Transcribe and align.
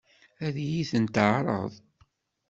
Ad 0.45 0.55
iyi-ten-teɛṛeḍ? 0.63 1.71